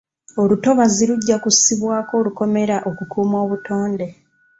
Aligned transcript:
Olutobazi 0.41 1.03
lujja 1.09 1.35
kussibwako 1.43 2.11
olukomera 2.21 2.77
okukuuma 2.89 3.35
obutonde. 3.45 4.07